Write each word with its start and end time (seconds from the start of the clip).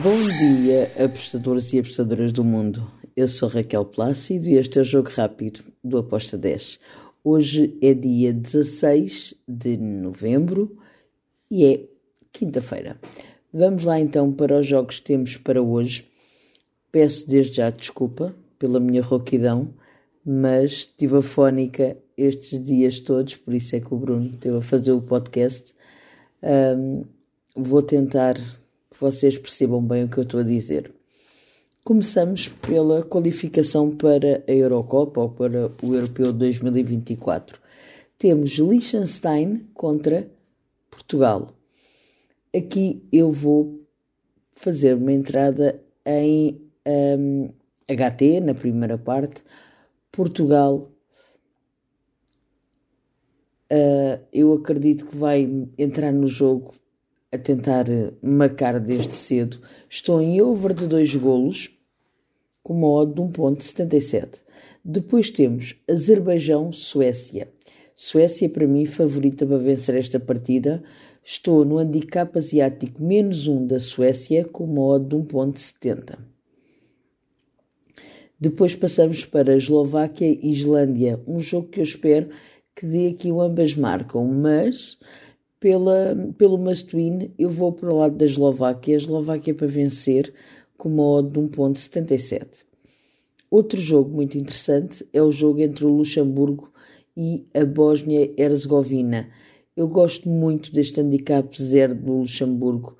Bom 0.00 0.18
dia, 0.38 0.90
apostadores 1.04 1.70
e 1.74 1.78
apostadoras 1.78 2.32
do 2.32 2.42
mundo. 2.42 2.90
Eu 3.14 3.28
sou 3.28 3.46
Raquel 3.46 3.84
Plácido 3.84 4.48
e 4.48 4.54
este 4.54 4.78
é 4.78 4.80
o 4.80 4.84
Jogo 4.84 5.10
Rápido 5.10 5.62
do 5.84 5.98
Aposta 5.98 6.38
10. 6.38 6.80
Hoje 7.22 7.76
é 7.82 7.92
dia 7.92 8.32
16 8.32 9.34
de 9.46 9.76
novembro 9.76 10.78
e 11.50 11.66
é 11.66 11.84
quinta-feira. 12.32 12.98
Vamos 13.52 13.84
lá 13.84 14.00
então 14.00 14.32
para 14.32 14.58
os 14.60 14.66
jogos 14.66 14.98
que 14.98 15.04
temos 15.04 15.36
para 15.36 15.60
hoje. 15.60 16.08
Peço 16.90 17.28
desde 17.28 17.56
já 17.56 17.68
desculpa 17.68 18.34
pela 18.58 18.80
minha 18.80 19.02
rouquidão, 19.02 19.74
mas 20.24 20.72
estive 20.72 21.18
afónica 21.18 21.98
estes 22.16 22.64
dias 22.64 22.98
todos, 22.98 23.36
por 23.36 23.52
isso 23.52 23.76
é 23.76 23.80
que 23.80 23.92
o 23.92 23.98
Bruno 23.98 24.30
esteve 24.30 24.56
a 24.56 24.62
fazer 24.62 24.92
o 24.92 25.02
podcast. 25.02 25.74
Um, 26.42 27.04
vou 27.54 27.82
tentar 27.82 28.36
vocês 29.02 29.36
percebam 29.36 29.82
bem 29.82 30.04
o 30.04 30.08
que 30.08 30.18
eu 30.18 30.22
estou 30.22 30.38
a 30.38 30.44
dizer. 30.44 30.92
Começamos 31.84 32.46
pela 32.46 33.02
qualificação 33.02 33.90
para 33.90 34.44
a 34.46 34.52
Eurocopa 34.52 35.20
ou 35.20 35.30
para 35.30 35.72
o 35.82 35.94
Europeu 35.94 36.32
2024. 36.32 37.60
Temos 38.16 38.52
Liechtenstein 38.52 39.66
contra 39.74 40.30
Portugal. 40.88 41.48
Aqui 42.56 43.02
eu 43.10 43.32
vou 43.32 43.84
fazer 44.52 44.94
uma 44.94 45.12
entrada 45.12 45.82
em 46.06 46.60
um, 46.86 47.48
HT, 47.88 48.40
na 48.40 48.54
primeira 48.54 48.96
parte. 48.96 49.42
Portugal, 50.12 50.92
uh, 53.72 54.24
eu 54.32 54.52
acredito 54.52 55.06
que 55.06 55.16
vai 55.16 55.66
entrar 55.76 56.12
no 56.12 56.28
jogo 56.28 56.72
a 57.32 57.38
tentar 57.38 57.86
marcar 58.22 58.78
desde 58.78 59.14
cedo. 59.14 59.58
Estou 59.88 60.20
em 60.20 60.40
over 60.42 60.74
de 60.74 60.86
dois 60.86 61.14
golos, 61.14 61.70
com 62.62 62.74
uma 62.74 62.88
odd 62.88 63.14
de 63.14 63.22
1.77. 63.22 64.42
Depois 64.84 65.30
temos 65.30 65.74
Azerbaijão-Suécia. 65.88 67.48
Suécia, 67.94 68.48
para 68.48 68.66
mim, 68.66 68.84
favorita 68.84 69.46
para 69.46 69.56
vencer 69.56 69.96
esta 69.96 70.20
partida. 70.20 70.82
Estou 71.24 71.64
no 71.64 71.78
handicap 71.78 72.36
asiático 72.36 73.02
menos 73.02 73.46
1 73.46 73.66
da 73.66 73.78
Suécia, 73.78 74.44
com 74.44 74.64
uma 74.64 74.82
odd 74.82 75.08
de 75.08 75.16
1.70. 75.16 76.18
Depois 78.38 78.74
passamos 78.74 79.24
para 79.24 79.56
Eslováquia 79.56 80.26
e 80.26 80.50
Islândia, 80.50 81.20
um 81.28 81.40
jogo 81.40 81.68
que 81.68 81.78
eu 81.78 81.84
espero 81.84 82.28
que 82.74 82.84
dê 82.84 83.08
aqui 83.08 83.30
o 83.30 83.40
ambas 83.40 83.76
marcam, 83.76 84.24
mas 84.24 84.98
pela, 85.62 86.16
pelo 86.36 86.58
must-win, 86.58 87.30
eu 87.38 87.48
vou 87.48 87.72
para 87.72 87.88
o 87.88 87.96
lado 87.96 88.16
da 88.16 88.24
Eslováquia. 88.24 88.96
A 88.96 88.98
Eslováquia 88.98 89.54
para 89.54 89.68
vencer 89.68 90.34
com 90.76 90.88
uma 90.88 91.04
odd 91.04 91.30
de 91.30 91.38
1.77. 91.38 92.64
Outro 93.48 93.80
jogo 93.80 94.10
muito 94.10 94.36
interessante 94.36 95.06
é 95.12 95.22
o 95.22 95.30
jogo 95.30 95.60
entre 95.60 95.86
o 95.86 95.90
Luxemburgo 95.90 96.72
e 97.16 97.46
a 97.54 97.64
Bósnia-Herzegovina. 97.64 99.28
Eu 99.76 99.86
gosto 99.86 100.28
muito 100.28 100.72
deste 100.72 101.00
handicap 101.00 101.62
zero 101.62 101.94
do 101.94 102.12
Luxemburgo 102.12 102.98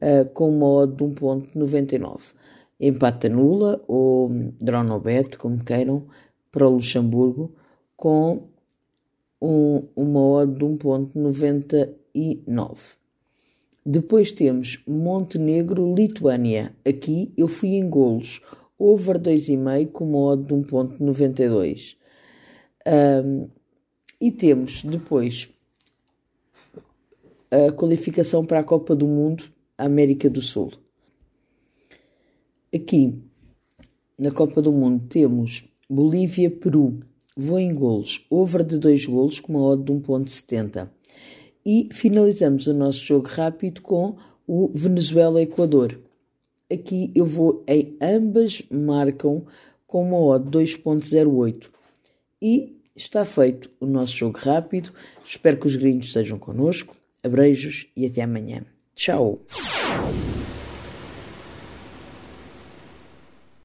uh, 0.00 0.26
com 0.32 0.48
uma 0.48 0.66
odd 0.66 0.96
de 0.96 1.04
1.99. 1.04 2.20
Empata 2.80 3.28
nula 3.28 3.84
ou 3.86 4.30
Dronobet, 4.58 5.36
como 5.36 5.62
queiram, 5.62 6.06
para 6.50 6.66
o 6.66 6.70
Luxemburgo 6.70 7.52
com 7.94 8.44
um, 9.40 9.84
uma 9.94 10.20
odd 10.20 10.58
de 10.58 10.64
1.99. 10.64 12.96
Depois 13.84 14.32
temos 14.32 14.82
Montenegro-Lituânia. 14.86 16.74
Aqui 16.86 17.32
eu 17.36 17.48
fui 17.48 17.70
em 17.70 17.88
golos. 17.88 18.40
Over 18.78 19.18
2,5 19.18 19.92
com 19.92 20.08
uma 20.08 20.18
odd 20.18 20.44
de 20.44 20.54
1.92. 20.54 21.96
Um, 22.86 23.48
e 24.20 24.30
temos 24.30 24.84
depois 24.84 25.48
a 27.50 27.72
qualificação 27.72 28.44
para 28.44 28.60
a 28.60 28.64
Copa 28.64 28.94
do 28.94 29.06
Mundo, 29.06 29.44
América 29.76 30.28
do 30.28 30.42
Sul. 30.42 30.72
Aqui, 32.74 33.22
na 34.18 34.30
Copa 34.30 34.60
do 34.60 34.72
Mundo, 34.72 35.06
temos 35.08 35.64
Bolívia-Peru 35.88 37.00
vou 37.38 37.60
em 37.60 37.72
golos, 37.72 38.26
over 38.28 38.64
de 38.64 38.76
2 38.78 39.06
golos 39.06 39.38
com 39.38 39.52
uma 39.52 39.64
odd 39.64 39.84
de 39.84 39.92
1.70. 39.92 40.88
E 41.64 41.88
finalizamos 41.92 42.66
o 42.66 42.74
nosso 42.74 42.98
jogo 43.04 43.28
rápido 43.28 43.80
com 43.80 44.16
o 44.44 44.68
Venezuela-Equador. 44.74 46.00
Aqui 46.70 47.12
eu 47.14 47.24
vou 47.24 47.62
em 47.68 47.96
ambas 48.02 48.62
marcam 48.70 49.44
com 49.86 50.02
uma 50.02 50.18
odd 50.18 50.50
2.08. 50.50 51.68
E 52.42 52.76
está 52.96 53.24
feito 53.24 53.70
o 53.80 53.86
nosso 53.86 54.16
jogo 54.16 54.38
rápido. 54.38 54.92
Espero 55.24 55.58
que 55.58 55.66
os 55.68 55.76
gringos 55.76 56.06
estejam 56.06 56.38
connosco. 56.38 56.96
Abreijos 57.22 57.86
e 57.96 58.04
até 58.04 58.22
amanhã. 58.22 58.62
Tchau! 58.94 59.40